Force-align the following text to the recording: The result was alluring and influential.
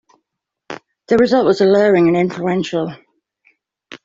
The 1.09 1.17
result 1.19 1.45
was 1.45 1.61
alluring 1.61 2.07
and 2.07 2.17
influential. 2.17 2.91